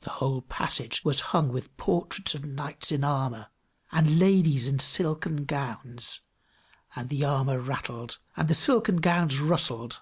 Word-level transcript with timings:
The 0.00 0.08
whole 0.10 0.40
passage 0.40 1.04
was 1.04 1.20
hung 1.20 1.50
with 1.52 1.76
portraits 1.76 2.34
of 2.34 2.46
knights 2.46 2.90
in 2.90 3.04
armor, 3.04 3.50
and 3.92 4.18
ladies 4.18 4.66
in 4.66 4.78
silken 4.78 5.44
gowns; 5.44 6.20
and 6.96 7.10
the 7.10 7.26
armor 7.26 7.60
rattled, 7.60 8.16
and 8.38 8.48
the 8.48 8.54
silken 8.54 8.96
gowns 9.02 9.38
rustled! 9.40 10.00